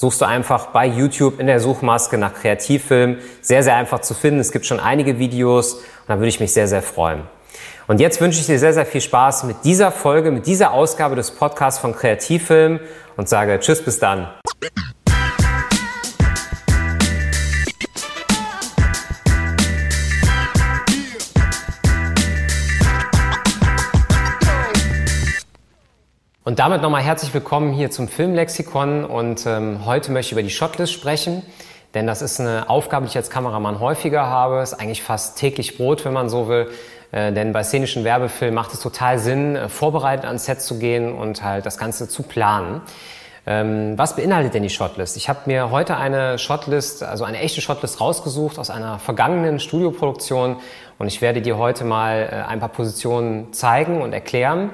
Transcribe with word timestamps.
suchst 0.00 0.22
du 0.22 0.24
einfach 0.24 0.68
bei 0.68 0.86
YouTube 0.86 1.38
in 1.40 1.46
der 1.46 1.60
Suchmaske 1.60 2.16
nach 2.16 2.32
Kreativfilm. 2.32 3.18
Sehr, 3.42 3.62
sehr 3.62 3.76
einfach 3.76 4.00
zu 4.00 4.14
finden. 4.14 4.40
Es 4.40 4.50
gibt 4.50 4.64
schon 4.64 4.80
einige 4.80 5.18
Videos 5.18 5.74
und 5.74 5.84
da 6.08 6.16
würde 6.16 6.28
ich 6.28 6.40
mich 6.40 6.54
sehr, 6.54 6.66
sehr 6.68 6.80
freuen. 6.80 7.24
Und 7.86 8.00
jetzt 8.00 8.18
wünsche 8.18 8.40
ich 8.40 8.46
dir 8.46 8.58
sehr, 8.58 8.72
sehr 8.72 8.86
viel 8.86 9.02
Spaß 9.02 9.44
mit 9.44 9.56
dieser 9.64 9.92
Folge, 9.92 10.30
mit 10.30 10.46
dieser 10.46 10.72
Ausgabe 10.72 11.16
des 11.16 11.32
Podcasts 11.32 11.78
von 11.78 11.94
Kreativfilm 11.94 12.80
und 13.18 13.28
sage 13.28 13.60
Tschüss, 13.60 13.84
bis 13.84 13.98
dann. 13.98 14.28
Und 26.50 26.58
damit 26.58 26.82
nochmal 26.82 27.02
herzlich 27.02 27.32
willkommen 27.32 27.72
hier 27.72 27.92
zum 27.92 28.08
Filmlexikon 28.08 29.04
und 29.04 29.46
ähm, 29.46 29.86
heute 29.86 30.10
möchte 30.10 30.30
ich 30.30 30.32
über 30.32 30.42
die 30.42 30.50
Shotlist 30.50 30.92
sprechen, 30.92 31.44
denn 31.94 32.08
das 32.08 32.22
ist 32.22 32.40
eine 32.40 32.68
Aufgabe, 32.68 33.06
die 33.06 33.10
ich 33.10 33.16
als 33.16 33.30
Kameramann 33.30 33.78
häufiger 33.78 34.26
habe, 34.26 34.60
ist 34.60 34.74
eigentlich 34.74 35.00
fast 35.00 35.38
täglich 35.38 35.76
Brot, 35.76 36.04
wenn 36.04 36.12
man 36.12 36.28
so 36.28 36.48
will, 36.48 36.68
äh, 37.12 37.32
denn 37.32 37.52
bei 37.52 37.62
szenischen 37.62 38.02
Werbefilmen 38.02 38.56
macht 38.56 38.74
es 38.74 38.80
total 38.80 39.20
Sinn, 39.20 39.54
äh, 39.54 39.68
vorbereitet 39.68 40.24
ans 40.24 40.46
Set 40.46 40.60
zu 40.60 40.80
gehen 40.80 41.12
und 41.12 41.44
halt 41.44 41.66
das 41.66 41.78
Ganze 41.78 42.08
zu 42.08 42.24
planen. 42.24 42.80
Ähm, 43.46 43.96
was 43.96 44.16
beinhaltet 44.16 44.52
denn 44.52 44.64
die 44.64 44.70
Shotlist? 44.70 45.16
Ich 45.16 45.28
habe 45.28 45.42
mir 45.46 45.70
heute 45.70 45.98
eine 45.98 46.36
Shotlist, 46.36 47.04
also 47.04 47.22
eine 47.22 47.38
echte 47.38 47.60
Shotlist 47.60 48.00
rausgesucht 48.00 48.58
aus 48.58 48.70
einer 48.70 48.98
vergangenen 48.98 49.60
Studioproduktion 49.60 50.56
und 50.98 51.06
ich 51.06 51.22
werde 51.22 51.42
dir 51.42 51.58
heute 51.58 51.84
mal 51.84 52.28
äh, 52.28 52.50
ein 52.50 52.58
paar 52.58 52.70
Positionen 52.70 53.52
zeigen 53.52 54.02
und 54.02 54.12
erklären. 54.12 54.70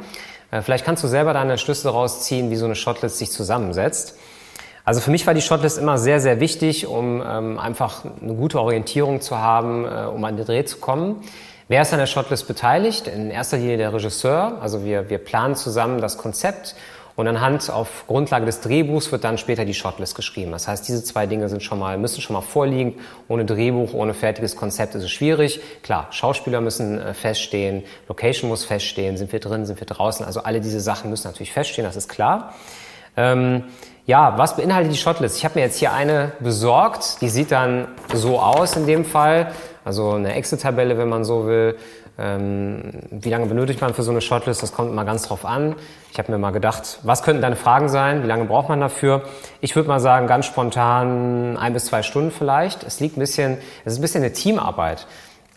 Äh, 0.56 0.62
vielleicht 0.62 0.84
kannst 0.84 1.04
du 1.04 1.08
selber 1.08 1.32
deine 1.32 1.58
Schlüsse 1.58 1.88
rausziehen, 1.90 2.50
wie 2.50 2.56
so 2.56 2.64
eine 2.64 2.74
Shotlist 2.74 3.18
sich 3.18 3.30
zusammensetzt. 3.30 4.16
Also 4.84 5.00
für 5.00 5.10
mich 5.10 5.26
war 5.26 5.34
die 5.34 5.42
Shotlist 5.42 5.78
immer 5.78 5.98
sehr, 5.98 6.20
sehr 6.20 6.38
wichtig, 6.38 6.86
um 6.86 7.22
ähm, 7.26 7.58
einfach 7.58 8.04
eine 8.22 8.34
gute 8.34 8.60
Orientierung 8.60 9.20
zu 9.20 9.38
haben, 9.38 9.84
äh, 9.84 10.06
um 10.06 10.24
an 10.24 10.36
den 10.36 10.46
Dreh 10.46 10.64
zu 10.64 10.78
kommen. 10.78 11.22
Wer 11.68 11.82
ist 11.82 11.92
an 11.92 11.98
der 11.98 12.06
Shotlist 12.06 12.46
beteiligt? 12.46 13.08
In 13.08 13.30
erster 13.30 13.56
Linie 13.56 13.76
der 13.76 13.92
Regisseur. 13.92 14.58
Also 14.60 14.84
wir, 14.84 15.10
wir 15.10 15.18
planen 15.18 15.56
zusammen 15.56 16.00
das 16.00 16.16
Konzept 16.16 16.76
und 17.16 17.26
anhand 17.26 17.70
auf 17.70 18.04
Grundlage 18.06 18.44
des 18.44 18.60
Drehbuchs 18.60 19.10
wird 19.10 19.24
dann 19.24 19.38
später 19.38 19.64
die 19.64 19.72
Shotlist 19.72 20.14
geschrieben. 20.14 20.52
Das 20.52 20.68
heißt, 20.68 20.86
diese 20.86 21.02
zwei 21.02 21.26
Dinge 21.26 21.48
sind 21.48 21.62
schon 21.62 21.78
mal, 21.78 21.96
müssen 21.96 22.20
schon 22.20 22.34
mal 22.34 22.42
vorliegen. 22.42 22.94
Ohne 23.26 23.46
Drehbuch, 23.46 23.94
ohne 23.94 24.12
fertiges 24.12 24.54
Konzept 24.54 24.94
ist 24.94 25.02
es 25.02 25.10
schwierig. 25.10 25.60
Klar, 25.82 26.08
Schauspieler 26.10 26.60
müssen 26.60 26.98
äh, 27.00 27.14
feststehen, 27.14 27.84
Location 28.06 28.50
muss 28.50 28.64
feststehen, 28.64 29.16
sind 29.16 29.32
wir 29.32 29.40
drin, 29.40 29.64
sind 29.64 29.80
wir 29.80 29.86
draußen. 29.86 30.26
Also 30.26 30.42
alle 30.42 30.60
diese 30.60 30.80
Sachen 30.80 31.08
müssen 31.08 31.26
natürlich 31.26 31.52
feststehen, 31.52 31.86
das 31.86 31.96
ist 31.96 32.08
klar. 32.08 32.54
Ähm, 33.16 33.64
ja, 34.04 34.36
was 34.36 34.56
beinhaltet 34.56 34.92
die 34.92 34.98
Shotlist? 34.98 35.38
Ich 35.38 35.44
habe 35.44 35.58
mir 35.58 35.64
jetzt 35.64 35.78
hier 35.78 35.92
eine 35.92 36.32
besorgt. 36.38 37.22
Die 37.22 37.28
sieht 37.28 37.50
dann 37.50 37.88
so 38.14 38.38
aus 38.38 38.76
in 38.76 38.86
dem 38.86 39.04
Fall. 39.04 39.52
Also 39.84 40.12
eine 40.12 40.34
Excel-Tabelle, 40.34 40.98
wenn 40.98 41.08
man 41.08 41.24
so 41.24 41.46
will. 41.46 41.76
Ähm, 42.18 42.92
wie 43.10 43.28
lange 43.28 43.46
benötigt 43.46 43.80
man 43.80 43.92
für 43.92 44.02
so 44.02 44.10
eine 44.10 44.20
Shotlist? 44.20 44.62
Das 44.62 44.72
kommt 44.72 44.94
mal 44.94 45.04
ganz 45.04 45.22
drauf 45.24 45.44
an. 45.44 45.74
Ich 46.12 46.18
habe 46.18 46.32
mir 46.32 46.38
mal 46.38 46.50
gedacht, 46.50 46.98
was 47.02 47.22
könnten 47.22 47.42
deine 47.42 47.56
Fragen 47.56 47.88
sein? 47.88 48.22
Wie 48.22 48.26
lange 48.26 48.46
braucht 48.46 48.68
man 48.68 48.80
dafür? 48.80 49.22
Ich 49.60 49.76
würde 49.76 49.88
mal 49.88 50.00
sagen, 50.00 50.26
ganz 50.26 50.46
spontan 50.46 51.58
ein 51.58 51.74
bis 51.74 51.86
zwei 51.86 52.02
Stunden 52.02 52.30
vielleicht. 52.30 52.84
Es 52.84 53.00
liegt 53.00 53.18
ein 53.18 53.20
bisschen, 53.20 53.58
es 53.84 53.94
ist 53.94 53.98
ein 53.98 54.02
bisschen 54.02 54.22
eine 54.22 54.32
Teamarbeit. 54.32 55.06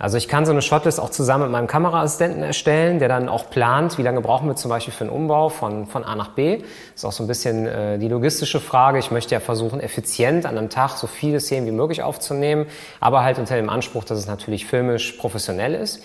Also 0.02 0.16
ich 0.16 0.30
kann 0.30 0.46
so 0.46 0.53
eine 0.53 0.62
Shotlist 0.62 0.97
auch 1.00 1.09
zusammen 1.09 1.44
mit 1.44 1.52
meinem 1.52 1.68
Kameraassistenten 1.68 2.42
erstellen, 2.42 3.00
der 3.00 3.09
dann 3.09 3.28
auch 3.28 3.50
plant, 3.50 3.97
wie 3.97 4.02
lange 4.02 4.22
brauchen 4.22 4.47
wir 4.47 4.56
zum 4.56 4.70
Beispiel 4.70 4.94
für 4.94 5.03
einen 5.03 5.09
Umbau 5.12 5.50
von, 5.50 5.88
von 5.88 6.06
A 6.06 6.16
nach 6.16 6.30
B. 6.30 6.58
Das 6.58 6.66
ist 6.96 7.06
auch 7.06 7.12
so 7.12 7.24
ein 7.24 7.28
bisschen 7.28 7.68
äh, 7.68 7.97
die 8.00 8.08
logistische 8.08 8.62
Frage. 8.62 8.97
Ich 9.00 9.12
möchte 9.12 9.36
ja 9.36 9.41
versuchen, 9.41 9.81
effizient 9.81 10.46
an 10.46 10.58
einem 10.58 10.70
Tag 10.70 10.91
so 10.91 11.06
viele 11.06 11.41
Szenen 11.41 11.68
wie 11.68 11.72
möglich 11.72 12.02
aufzunehmen, 12.02 12.66
aber 13.02 13.24
halt 13.26 13.40
unter 13.40 13.58
dem 13.58 13.70
Anspruch, 13.70 14.06
dass 14.06 14.18
es 14.18 14.28
natürlich 14.28 14.66
filmisch 14.66 15.14
professionell 15.14 15.74
ist. 15.74 16.02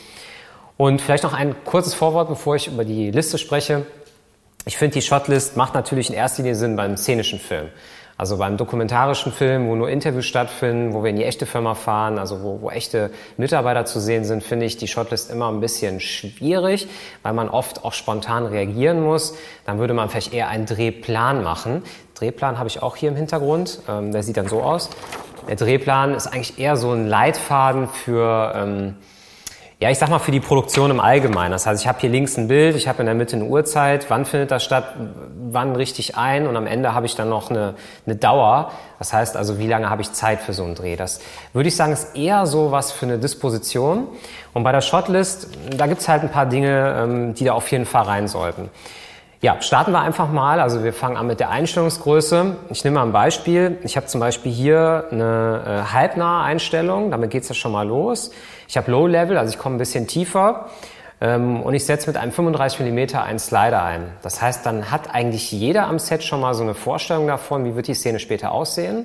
Und 0.77 1.01
vielleicht 1.01 1.23
noch 1.23 1.35
ein 1.35 1.55
kurzes 1.65 1.95
Vorwort, 1.95 2.29
bevor 2.29 2.57
ich 2.57 2.67
über 2.67 2.85
die 2.85 3.11
Liste 3.11 3.39
spreche. 3.39 3.87
Ich 4.67 4.77
finde, 4.77 4.95
die 4.95 5.03
Shotlist 5.03 5.57
macht 5.57 5.75
natürlich 5.75 6.09
in 6.09 6.17
erster 6.17 6.43
Linie 6.43 6.57
Sinn 6.57 6.75
beim 6.75 6.97
szenischen 6.97 7.39
Film. 7.39 7.69
Also 8.17 8.39
beim 8.39 8.57
dokumentarischen 8.57 9.33
Film, 9.33 9.69
wo 9.69 9.75
nur 9.75 9.89
Interviews 9.89 10.25
stattfinden, 10.25 10.95
wo 10.95 11.03
wir 11.03 11.11
in 11.11 11.17
die 11.17 11.25
echte 11.25 11.47
Firma 11.47 11.75
fahren, 11.75 12.19
also 12.19 12.43
wo, 12.43 12.61
wo 12.61 12.71
echte 12.71 13.11
Mitarbeiter 13.37 13.87
zu 13.87 13.99
sehen 13.99 14.25
sind, 14.25 14.45
finde 14.45 14.67
ich 14.67 14.77
die 14.77 14.87
Shotlist 14.87 15.31
immer 15.33 15.51
ein 15.51 15.61
bisschen 15.61 15.99
schwierig, 15.99 16.87
weil 17.23 17.33
man 17.33 17.49
oft 17.49 17.85
auch 17.85 17.93
spontan 17.93 18.47
reagieren 18.47 19.03
muss. 19.03 19.35
Dann 19.67 19.79
würde 19.79 19.95
man 19.95 20.09
vielleicht 20.09 20.33
eher 20.33 20.49
einen 20.49 20.67
Drehplan 20.67 21.43
machen. 21.43 21.83
Drehplan 22.15 22.59
habe 22.59 22.69
ich 22.69 22.83
auch 22.83 22.95
hier 22.95 23.09
im 23.09 23.17
Hintergrund. 23.17 23.81
Ähm, 23.89 24.13
der 24.13 24.23
sieht 24.23 24.37
dann 24.37 24.49
so 24.49 24.63
aus. 24.63 24.91
Der 25.49 25.57
Drehplan 25.57 26.15
ist 26.15 26.29
eigentlich 26.29 26.59
eher 26.59 26.77
so 26.77 26.93
ein 26.93 27.07
Leitfaden 27.09 27.89
für 27.89 28.53
ähm, 28.55 28.95
ja, 29.85 29.91
ich 29.91 29.99
sag 29.99 30.09
mal 30.09 30.19
für 30.19 30.31
die 30.31 30.41
Produktion 30.41 30.91
im 30.91 30.99
Allgemeinen. 30.99 31.53
Das 31.53 31.67
heißt, 31.67 31.83
ich 31.83 31.87
habe 31.87 32.01
hier 32.01 32.09
links 32.09 32.39
ein 32.39 32.49
Bild, 32.49 32.75
ich 32.75 32.89
habe 32.89 33.01
in 33.01 33.05
der 33.05 33.15
Mitte 33.15 33.37
eine 33.37 33.45
Uhrzeit, 33.45 34.09
wann 34.09 34.25
findet 34.25 34.51
das 34.51 34.65
statt, 34.65 34.95
wann 35.51 35.77
richtig 35.77 36.17
ein 36.17 36.47
und 36.47 36.57
am 36.57 36.67
Ende 36.67 36.95
habe 36.95 37.05
ich 37.05 37.17
dann 37.17 37.29
noch 37.29 37.51
eine, 37.51 37.75
eine 38.07 38.17
Dauer. 38.17 38.73
Das 38.99 39.13
heißt 39.13 39.37
also, 39.37 39.59
wie 39.59 39.67
lange 39.67 39.91
habe 39.91 40.01
ich 40.01 40.11
Zeit 40.11 40.41
für 40.41 40.55
so 40.55 40.65
einen 40.65 40.75
Dreh? 40.75 40.97
Das 40.97 41.21
würde 41.53 41.69
ich 41.69 41.77
sagen, 41.77 41.93
ist 41.93 42.17
eher 42.17 42.47
so 42.47 42.73
was 42.73 42.93
für 42.93 43.05
eine 43.05 43.19
Disposition. 43.19 44.09
Und 44.55 44.65
bei 44.65 44.73
der 44.73 44.81
Shotlist, 44.81 45.49
da 45.77 45.87
gibt's 45.87 46.09
halt 46.09 46.23
ein 46.23 46.31
paar 46.31 46.47
Dinge, 46.47 46.97
ähm, 47.03 47.35
die 47.35 47.45
da 47.45 47.53
auf 47.53 47.71
jeden 47.71 47.85
Fall 47.85 48.05
rein 48.05 48.27
sollten. 48.27 48.71
Ja, 49.45 49.61
starten 49.61 49.93
wir 49.93 50.01
einfach 50.01 50.33
mal. 50.33 50.59
Also 50.59 50.85
wir 50.85 50.95
fangen 50.95 51.19
an 51.19 51.27
mit 51.27 51.39
der 51.39 51.51
Einstellungsgröße. 51.51 52.57
Ich 52.71 52.83
nehme 52.83 52.95
mal 52.95 53.03
ein 53.03 53.13
Beispiel. 53.13 53.77
Ich 53.85 53.95
habe 53.99 54.07
zum 54.07 54.19
Beispiel 54.19 54.51
hier 54.51 55.05
eine 55.11 55.85
äh, 55.87 55.93
halbnahe 55.93 56.45
Einstellung. 56.45 57.11
Damit 57.11 57.31
geht's 57.31 57.51
ja 57.51 57.55
schon 57.55 57.73
mal 57.73 57.87
los. 57.87 58.31
Ich 58.69 58.79
habe 58.79 58.91
Low 58.91 59.07
Level, 59.07 59.37
also 59.37 59.53
ich 59.53 59.59
komme 59.59 59.75
ein 59.75 59.79
bisschen 59.79 60.07
tiefer. 60.07 60.71
Ähm, 61.21 61.61
und 61.61 61.75
ich 61.75 61.85
setze 61.85 62.07
mit 62.07 62.17
einem 62.17 62.33
35 62.33 62.81
mm 62.81 63.17
einen 63.19 63.39
Slider 63.39 63.83
ein. 63.83 64.07
Das 64.23 64.41
heißt, 64.41 64.65
dann 64.65 64.91
hat 64.91 65.15
eigentlich 65.15 65.53
jeder 65.53 65.89
am 65.89 65.99
Set 65.99 66.25
schon 66.25 66.41
mal 66.41 66.55
so 66.55 66.63
eine 66.63 66.73
Vorstellung 66.73 67.27
davon, 67.27 67.67
wie 67.67 67.77
wird 67.77 67.87
die 67.87 67.93
Szene 67.93 68.21
später 68.21 68.51
aussehen. 68.51 69.05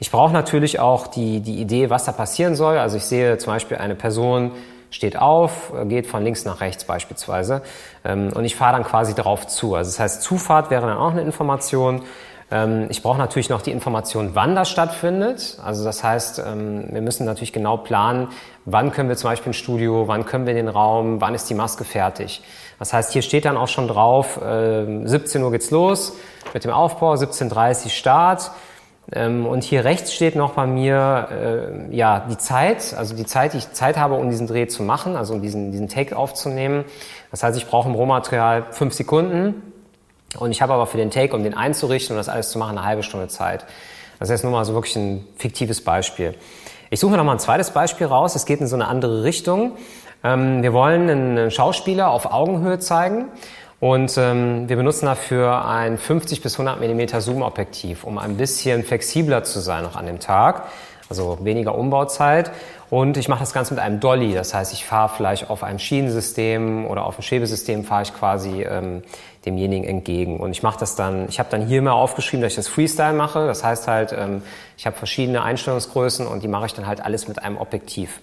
Ich 0.00 0.10
brauche 0.10 0.32
natürlich 0.32 0.80
auch 0.80 1.06
die, 1.06 1.38
die 1.38 1.60
Idee, 1.60 1.88
was 1.88 2.04
da 2.04 2.10
passieren 2.10 2.56
soll. 2.56 2.78
Also 2.78 2.96
ich 2.96 3.04
sehe 3.04 3.38
zum 3.38 3.52
Beispiel 3.52 3.76
eine 3.76 3.94
Person, 3.94 4.50
steht 4.90 5.18
auf, 5.18 5.72
geht 5.84 6.06
von 6.06 6.22
links 6.22 6.44
nach 6.44 6.60
rechts 6.60 6.84
beispielsweise 6.84 7.62
ähm, 8.04 8.32
und 8.34 8.44
ich 8.44 8.56
fahre 8.56 8.72
dann 8.72 8.84
quasi 8.84 9.14
darauf 9.14 9.46
zu. 9.46 9.74
Also 9.74 9.90
das 9.90 10.00
heißt, 10.00 10.22
Zufahrt 10.22 10.70
wäre 10.70 10.86
dann 10.86 10.96
auch 10.96 11.12
eine 11.12 11.22
Information. 11.22 12.02
Ähm, 12.50 12.86
ich 12.88 13.02
brauche 13.02 13.18
natürlich 13.18 13.50
noch 13.50 13.62
die 13.62 13.70
Information, 13.70 14.30
wann 14.34 14.54
das 14.54 14.70
stattfindet. 14.70 15.58
Also 15.62 15.84
das 15.84 16.02
heißt, 16.02 16.42
ähm, 16.46 16.86
wir 16.90 17.02
müssen 17.02 17.26
natürlich 17.26 17.52
genau 17.52 17.76
planen, 17.76 18.28
wann 18.64 18.92
können 18.92 19.08
wir 19.08 19.16
zum 19.16 19.30
Beispiel 19.30 19.50
ein 19.50 19.54
Studio, 19.54 20.08
wann 20.08 20.24
können 20.24 20.46
wir 20.46 20.54
den 20.54 20.68
Raum, 20.68 21.20
wann 21.20 21.34
ist 21.34 21.50
die 21.50 21.54
Maske 21.54 21.84
fertig. 21.84 22.42
Das 22.78 22.92
heißt, 22.92 23.12
hier 23.12 23.22
steht 23.22 23.44
dann 23.44 23.56
auch 23.56 23.66
schon 23.66 23.88
drauf, 23.88 24.38
17 24.40 25.42
Uhr 25.42 25.50
geht's 25.50 25.72
los 25.72 26.12
mit 26.54 26.62
dem 26.62 26.70
Aufbau, 26.70 27.14
17.30 27.14 27.84
Uhr 27.84 27.90
Start. 27.90 28.52
Ähm, 29.12 29.46
und 29.46 29.64
hier 29.64 29.84
rechts 29.84 30.12
steht 30.12 30.36
noch 30.36 30.52
bei 30.52 30.66
mir 30.66 31.28
äh, 31.90 31.96
ja 31.96 32.26
die 32.28 32.36
Zeit, 32.36 32.94
also 32.96 33.16
die 33.16 33.24
Zeit, 33.24 33.54
die 33.54 33.58
ich 33.58 33.72
Zeit 33.72 33.96
habe, 33.96 34.14
um 34.14 34.28
diesen 34.28 34.46
Dreh 34.46 34.66
zu 34.66 34.82
machen, 34.82 35.16
also 35.16 35.34
um 35.34 35.40
diesen, 35.40 35.72
diesen 35.72 35.88
Take 35.88 36.16
aufzunehmen. 36.16 36.84
Das 37.30 37.42
heißt, 37.42 37.56
ich 37.56 37.66
brauche 37.66 37.88
im 37.88 37.94
Rohmaterial 37.94 38.66
fünf 38.70 38.92
Sekunden 38.92 39.62
und 40.38 40.50
ich 40.50 40.60
habe 40.60 40.74
aber 40.74 40.86
für 40.86 40.98
den 40.98 41.10
Take, 41.10 41.34
um 41.34 41.42
den 41.42 41.54
einzurichten 41.54 42.14
und 42.14 42.18
das 42.18 42.28
alles 42.28 42.50
zu 42.50 42.58
machen, 42.58 42.76
eine 42.76 42.86
halbe 42.86 43.02
Stunde 43.02 43.28
Zeit. 43.28 43.64
Das 44.18 44.28
ist 44.30 44.42
nur 44.42 44.52
mal 44.52 44.64
so 44.64 44.74
wirklich 44.74 44.96
ein 44.96 45.26
fiktives 45.36 45.82
Beispiel. 45.82 46.34
Ich 46.90 47.00
suche 47.00 47.12
mir 47.12 47.16
noch 47.18 47.24
mal 47.24 47.32
ein 47.32 47.38
zweites 47.38 47.70
Beispiel 47.70 48.06
raus. 48.06 48.34
Es 48.34 48.44
geht 48.46 48.60
in 48.60 48.66
so 48.66 48.76
eine 48.76 48.88
andere 48.88 49.22
Richtung. 49.22 49.72
Ähm, 50.22 50.62
wir 50.62 50.74
wollen 50.74 51.08
einen 51.08 51.50
Schauspieler 51.50 52.10
auf 52.10 52.32
Augenhöhe 52.32 52.78
zeigen 52.78 53.26
und 53.80 54.18
ähm, 54.18 54.68
wir 54.68 54.76
benutzen 54.76 55.06
dafür 55.06 55.64
ein 55.64 55.98
50 55.98 56.42
bis 56.42 56.58
100 56.58 56.80
mm 56.80 57.20
Zoom-Objektiv, 57.20 58.04
um 58.04 58.18
ein 58.18 58.36
bisschen 58.36 58.82
flexibler 58.82 59.44
zu 59.44 59.60
sein 59.60 59.84
noch 59.84 59.94
an 59.94 60.06
dem 60.06 60.18
Tag, 60.18 60.64
also 61.08 61.38
weniger 61.42 61.76
Umbauzeit. 61.76 62.50
Und 62.90 63.18
ich 63.18 63.28
mache 63.28 63.40
das 63.40 63.52
Ganze 63.52 63.74
mit 63.74 63.82
einem 63.82 64.00
Dolly, 64.00 64.32
das 64.32 64.54
heißt, 64.54 64.72
ich 64.72 64.84
fahre 64.84 65.10
vielleicht 65.14 65.50
auf 65.50 65.62
einem 65.62 65.78
Schienensystem 65.78 66.86
oder 66.86 67.04
auf 67.04 67.16
einem 67.16 67.22
Schwebesystem 67.22 67.84
fahre 67.84 68.02
ich 68.02 68.14
quasi 68.14 68.62
ähm, 68.62 69.02
demjenigen 69.44 69.86
entgegen. 69.86 70.40
Und 70.40 70.52
ich 70.52 70.62
mache 70.62 70.80
das 70.80 70.96
dann, 70.96 71.28
ich 71.28 71.38
habe 71.38 71.50
dann 71.50 71.66
hier 71.66 71.82
mal 71.82 71.92
aufgeschrieben, 71.92 72.42
dass 72.42 72.52
ich 72.52 72.56
das 72.56 72.66
Freestyle 72.66 73.12
mache. 73.12 73.46
Das 73.46 73.62
heißt 73.62 73.86
halt, 73.88 74.12
ähm, 74.12 74.42
ich 74.76 74.86
habe 74.86 74.96
verschiedene 74.96 75.42
Einstellungsgrößen 75.42 76.26
und 76.26 76.42
die 76.42 76.48
mache 76.48 76.66
ich 76.66 76.74
dann 76.74 76.86
halt 76.86 77.04
alles 77.04 77.28
mit 77.28 77.42
einem 77.42 77.58
Objektiv. 77.58 78.20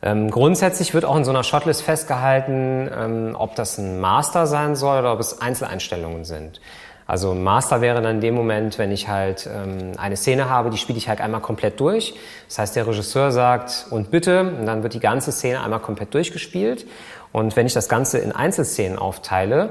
Ähm, 0.00 0.30
grundsätzlich 0.30 0.94
wird 0.94 1.04
auch 1.04 1.16
in 1.16 1.24
so 1.24 1.30
einer 1.30 1.42
Shotlist 1.42 1.82
festgehalten, 1.82 2.88
ähm, 2.96 3.36
ob 3.36 3.56
das 3.56 3.78
ein 3.78 4.00
Master 4.00 4.46
sein 4.46 4.76
soll 4.76 5.00
oder 5.00 5.12
ob 5.12 5.20
es 5.20 5.40
Einzeleinstellungen 5.40 6.24
sind. 6.24 6.60
Also 7.08 7.32
ein 7.32 7.42
Master 7.42 7.80
wäre 7.80 8.02
dann 8.02 8.16
in 8.16 8.20
dem 8.20 8.34
Moment, 8.34 8.78
wenn 8.78 8.92
ich 8.92 9.08
halt 9.08 9.48
ähm, 9.50 9.92
eine 9.96 10.16
Szene 10.16 10.50
habe, 10.50 10.68
die 10.68 10.76
spiele 10.76 10.98
ich 10.98 11.08
halt 11.08 11.22
einmal 11.22 11.40
komplett 11.40 11.80
durch. 11.80 12.14
Das 12.48 12.58
heißt, 12.58 12.76
der 12.76 12.86
Regisseur 12.86 13.32
sagt 13.32 13.86
und 13.90 14.10
bitte, 14.10 14.40
und 14.40 14.66
dann 14.66 14.82
wird 14.82 14.92
die 14.92 15.00
ganze 15.00 15.32
Szene 15.32 15.62
einmal 15.62 15.80
komplett 15.80 16.12
durchgespielt. 16.12 16.86
Und 17.32 17.56
wenn 17.56 17.66
ich 17.66 17.72
das 17.72 17.88
Ganze 17.88 18.18
in 18.18 18.30
Einzelszenen 18.30 18.98
aufteile, 18.98 19.70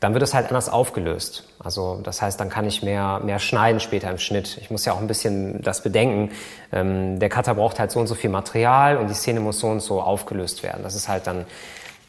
dann 0.00 0.14
wird 0.14 0.22
es 0.22 0.32
halt 0.32 0.48
anders 0.48 0.68
aufgelöst. 0.70 1.44
Also 1.62 2.00
das 2.02 2.22
heißt, 2.22 2.40
dann 2.40 2.48
kann 2.48 2.66
ich 2.66 2.82
mehr, 2.82 3.20
mehr 3.22 3.38
schneiden 3.38 3.80
später 3.80 4.10
im 4.10 4.18
Schnitt. 4.18 4.58
Ich 4.60 4.70
muss 4.70 4.84
ja 4.86 4.94
auch 4.94 5.00
ein 5.00 5.06
bisschen 5.06 5.62
das 5.62 5.82
bedenken. 5.82 6.30
Ähm, 6.72 7.20
der 7.20 7.28
Cutter 7.28 7.54
braucht 7.54 7.78
halt 7.78 7.90
so 7.90 8.00
und 8.00 8.06
so 8.06 8.14
viel 8.14 8.30
Material 8.30 8.96
und 8.96 9.08
die 9.08 9.14
Szene 9.14 9.40
muss 9.40 9.60
so 9.60 9.68
und 9.68 9.80
so 9.80 10.00
aufgelöst 10.00 10.62
werden. 10.62 10.82
Das 10.82 10.94
ist 10.94 11.08
halt 11.08 11.26
dann, 11.26 11.44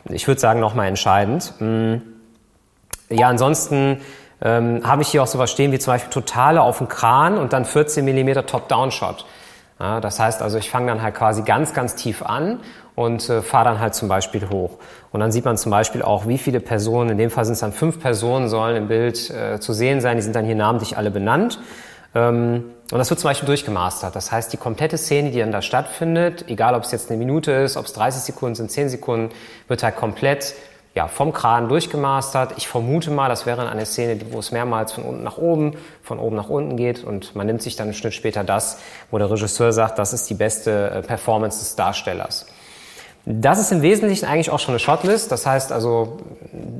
ich 0.05 0.27
würde 0.27 0.39
sagen, 0.39 0.61
nochmal 0.61 0.87
entscheidend. 0.87 1.53
Mm. 1.59 1.95
Ja, 3.09 3.27
ansonsten 3.27 3.99
ähm, 4.41 4.81
habe 4.87 5.01
ich 5.01 5.09
hier 5.09 5.21
auch 5.21 5.27
sowas 5.27 5.51
stehen 5.51 5.73
wie 5.73 5.79
zum 5.79 5.93
Beispiel 5.93 6.11
Totale 6.11 6.61
auf 6.61 6.77
dem 6.77 6.87
Kran 6.87 7.37
und 7.37 7.51
dann 7.51 7.65
14 7.65 8.05
mm 8.05 8.45
Top-Down-Shot. 8.47 9.25
Ja, 9.81 9.99
das 9.99 10.19
heißt 10.19 10.41
also, 10.41 10.57
ich 10.57 10.69
fange 10.69 10.87
dann 10.87 11.01
halt 11.01 11.15
quasi 11.15 11.41
ganz, 11.41 11.73
ganz 11.73 11.95
tief 11.95 12.23
an 12.23 12.59
und 12.95 13.29
äh, 13.29 13.41
fahre 13.41 13.65
dann 13.65 13.79
halt 13.79 13.95
zum 13.95 14.07
Beispiel 14.07 14.49
hoch. 14.49 14.77
Und 15.11 15.19
dann 15.19 15.31
sieht 15.31 15.45
man 15.45 15.57
zum 15.57 15.71
Beispiel 15.71 16.01
auch, 16.01 16.27
wie 16.27 16.37
viele 16.37 16.59
Personen, 16.59 17.11
in 17.11 17.17
dem 17.17 17.29
Fall 17.29 17.45
sind 17.45 17.53
es 17.53 17.59
dann 17.59 17.73
fünf 17.73 17.99
Personen, 17.99 18.49
sollen 18.49 18.75
im 18.75 18.87
Bild 18.87 19.29
äh, 19.29 19.59
zu 19.59 19.73
sehen 19.73 20.01
sein. 20.01 20.17
Die 20.17 20.23
sind 20.23 20.35
dann 20.35 20.45
hier 20.45 20.55
namentlich 20.55 20.97
alle 20.97 21.11
benannt. 21.11 21.59
Ähm, 22.13 22.65
und 22.91 22.97
das 22.97 23.09
wird 23.09 23.19
zum 23.19 23.29
Beispiel 23.29 23.47
durchgemastert. 23.47 24.15
Das 24.15 24.31
heißt, 24.31 24.51
die 24.51 24.57
komplette 24.57 24.97
Szene, 24.97 25.31
die 25.31 25.39
dann 25.39 25.51
da 25.51 25.61
stattfindet, 25.61 26.45
egal 26.49 26.75
ob 26.75 26.83
es 26.83 26.91
jetzt 26.91 27.09
eine 27.09 27.17
Minute 27.17 27.51
ist, 27.51 27.77
ob 27.77 27.85
es 27.85 27.93
30 27.93 28.21
Sekunden 28.21 28.55
sind, 28.55 28.69
10 28.69 28.89
Sekunden, 28.89 29.33
wird 29.67 29.81
halt 29.83 29.95
komplett 29.95 30.53
ja, 30.93 31.07
vom 31.07 31.31
Kran 31.31 31.69
durchgemastert. 31.69 32.53
Ich 32.57 32.67
vermute 32.67 33.11
mal, 33.11 33.29
das 33.29 33.45
wäre 33.45 33.69
eine 33.69 33.85
Szene, 33.85 34.19
wo 34.31 34.39
es 34.39 34.51
mehrmals 34.51 34.91
von 34.91 35.05
unten 35.05 35.23
nach 35.23 35.37
oben, 35.37 35.77
von 36.03 36.19
oben 36.19 36.35
nach 36.35 36.49
unten 36.49 36.75
geht 36.75 37.03
und 37.03 37.33
man 37.33 37.47
nimmt 37.47 37.61
sich 37.61 37.77
dann 37.77 37.85
einen 37.85 37.93
Schnitt 37.93 38.13
später 38.13 38.43
das, 38.43 38.79
wo 39.09 39.17
der 39.17 39.31
Regisseur 39.31 39.71
sagt, 39.71 39.97
das 39.97 40.11
ist 40.11 40.29
die 40.29 40.33
beste 40.33 40.91
äh, 40.91 41.01
Performance 41.01 41.59
des 41.59 41.77
Darstellers. 41.77 42.45
Das 43.25 43.59
ist 43.59 43.71
im 43.71 43.83
Wesentlichen 43.83 44.25
eigentlich 44.25 44.49
auch 44.49 44.59
schon 44.59 44.73
eine 44.73 44.79
Shotlist. 44.79 45.31
Das 45.31 45.45
heißt 45.45 45.71
also, 45.71 46.17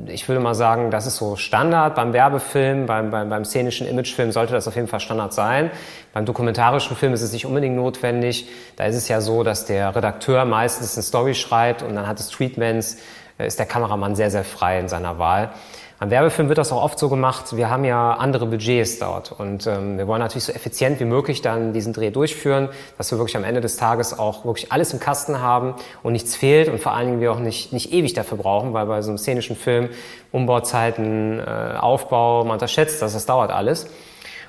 ich 0.06 0.28
würde 0.28 0.40
mal 0.40 0.54
sagen, 0.54 0.90
das 0.90 1.06
ist 1.06 1.16
so 1.16 1.36
Standard 1.36 1.94
beim 1.94 2.12
Werbefilm, 2.12 2.86
beim, 2.86 3.10
beim, 3.10 3.28
beim 3.28 3.44
szenischen 3.44 3.86
Imagefilm 3.86 4.32
sollte 4.32 4.52
das 4.52 4.66
auf 4.66 4.74
jeden 4.74 4.88
Fall 4.88 4.98
Standard 5.00 5.32
sein. 5.32 5.70
Beim 6.12 6.26
dokumentarischen 6.26 6.96
Film 6.96 7.12
ist 7.12 7.22
es 7.22 7.32
nicht 7.32 7.46
unbedingt 7.46 7.76
notwendig. 7.76 8.48
Da 8.76 8.84
ist 8.84 8.96
es 8.96 9.08
ja 9.08 9.20
so, 9.20 9.44
dass 9.44 9.66
der 9.66 9.94
Redakteur 9.94 10.44
meistens 10.44 10.96
eine 10.96 11.04
Story 11.04 11.34
schreibt 11.34 11.82
und 11.82 11.94
dann 11.94 12.08
hat 12.08 12.18
es 12.18 12.28
Treatments, 12.28 12.98
äh, 13.38 13.46
ist 13.46 13.58
der 13.58 13.66
Kameramann 13.66 14.16
sehr, 14.16 14.30
sehr 14.30 14.44
frei 14.44 14.80
in 14.80 14.88
seiner 14.88 15.18
Wahl. 15.18 15.50
Beim 16.02 16.10
Werbefilm 16.10 16.48
wird 16.48 16.58
das 16.58 16.72
auch 16.72 16.82
oft 16.82 16.98
so 16.98 17.08
gemacht, 17.08 17.56
wir 17.56 17.70
haben 17.70 17.84
ja 17.84 18.14
andere 18.14 18.46
Budgets 18.46 18.98
dort 18.98 19.30
und 19.30 19.68
ähm, 19.68 19.98
wir 19.98 20.08
wollen 20.08 20.18
natürlich 20.18 20.42
so 20.42 20.52
effizient 20.52 20.98
wie 20.98 21.04
möglich 21.04 21.42
dann 21.42 21.72
diesen 21.72 21.92
Dreh 21.92 22.10
durchführen, 22.10 22.70
dass 22.98 23.12
wir 23.12 23.18
wirklich 23.18 23.36
am 23.36 23.44
Ende 23.44 23.60
des 23.60 23.76
Tages 23.76 24.18
auch 24.18 24.44
wirklich 24.44 24.72
alles 24.72 24.92
im 24.92 24.98
Kasten 24.98 25.40
haben 25.40 25.76
und 26.02 26.14
nichts 26.14 26.34
fehlt 26.34 26.68
und 26.68 26.80
vor 26.80 26.90
allen 26.90 27.06
Dingen 27.06 27.20
wir 27.20 27.30
auch 27.30 27.38
nicht, 27.38 27.72
nicht 27.72 27.92
ewig 27.92 28.14
dafür 28.14 28.36
brauchen, 28.36 28.72
weil 28.72 28.86
bei 28.86 29.00
so 29.00 29.10
einem 29.10 29.18
szenischen 29.18 29.54
Film 29.54 29.90
Umbauzeiten, 30.32 31.38
äh, 31.38 31.76
Aufbau, 31.78 32.42
man 32.42 32.54
unterschätzt 32.54 33.00
das, 33.00 33.12
das 33.12 33.24
dauert 33.24 33.52
alles. 33.52 33.86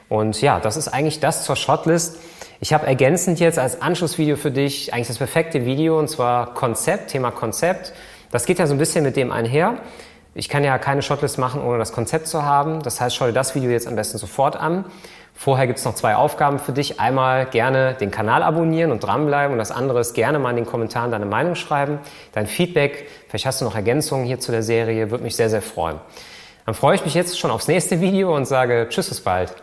Und 0.10 0.42
ja, 0.42 0.60
das 0.60 0.76
ist 0.76 0.88
eigentlich 0.88 1.20
das 1.20 1.46
zur 1.46 1.56
Shotlist. 1.56 2.18
Ich 2.62 2.74
habe 2.74 2.88
ergänzend 2.88 3.40
jetzt 3.40 3.60
als 3.60 3.80
Anschlussvideo 3.80 4.38
für 4.38 4.50
dich 4.50 4.92
eigentlich 4.92 5.10
das 5.10 5.20
perfekte 5.20 5.66
Video 5.68 6.00
und 6.00 6.10
zwar 6.10 6.56
Konzept, 6.56 7.12
Thema 7.12 7.30
Konzept. 7.30 7.94
Das 8.32 8.48
geht 8.48 8.58
ja 8.58 8.66
so 8.66 8.74
ein 8.74 8.80
bisschen 8.80 9.04
mit 9.04 9.16
dem 9.16 9.32
einher. 9.32 9.78
Ich 10.35 10.50
kann 10.50 10.63
ja 10.63 10.77
keine 10.77 11.01
Shotlist 11.01 11.38
machen, 11.38 11.62
ohne 11.62 11.77
das 11.77 11.91
Konzept 11.91 12.27
zu 12.27 12.44
haben. 12.44 12.81
Das 12.81 13.00
heißt, 13.00 13.15
schau 13.15 13.27
dir 13.27 13.33
das 13.33 13.53
Video 13.53 13.69
jetzt 13.69 13.88
am 13.88 13.95
besten 13.95 14.18
sofort 14.18 14.56
an. 14.56 14.85
Vorher 15.35 15.68
gibt's 15.68 15.83
noch 15.85 15.95
zwei 15.95 16.15
Aufgaben 16.15 16.59
für 16.59 16.71
dich. 16.71 17.00
Einmal 17.00 17.45
gerne 17.45 17.95
den 17.95 18.12
Kanal 18.12 18.44
abonnieren 18.44 18.91
und 18.91 19.03
dranbleiben 19.03 19.53
und 19.53 19.57
das 19.57 19.71
andere 19.71 20.00
ist 20.00 20.13
gerne 20.13 20.39
mal 20.39 20.51
in 20.51 20.57
den 20.57 20.65
Kommentaren 20.65 21.12
deine 21.12 21.25
Meinung 21.25 21.56
schreiben, 21.56 22.00
dein 22.33 22.47
Feedback. 22.47 23.07
Vielleicht 23.27 23.45
hast 23.45 23.62
du 23.62 23.65
noch 23.65 23.75
Ergänzungen 23.75 24.25
hier 24.25 24.39
zu 24.39 24.51
der 24.51 24.63
Serie, 24.63 25.12
würde 25.12 25.24
mich 25.24 25.35
sehr, 25.35 25.50
sehr 25.50 25.62
freuen. 25.62 26.00
Dann 26.65 26.75
freue 26.75 26.95
ich 26.95 27.03
mich 27.03 27.13
jetzt 27.13 27.38
schon 27.39 27.51
aufs 27.51 27.68
nächste 27.68 28.00
Video 28.00 28.35
und 28.35 28.45
sage 28.45 28.88
Tschüss, 28.89 29.09
bis 29.09 29.21
bald. 29.21 29.53